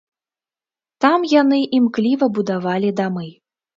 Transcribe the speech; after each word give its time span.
Там 1.05 1.27
яны 1.33 1.59
імкліва 1.81 2.31
будавалі 2.39 2.95
дамы. 3.03 3.29